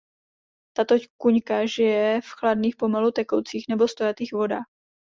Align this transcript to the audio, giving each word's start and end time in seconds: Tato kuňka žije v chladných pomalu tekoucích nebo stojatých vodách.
Tato 0.75 0.95
kuňka 1.21 1.55
žije 1.69 2.21
v 2.25 2.25
chladných 2.29 2.73
pomalu 2.75 3.11
tekoucích 3.21 3.65
nebo 3.69 3.85
stojatých 3.87 4.33
vodách. 4.33 4.67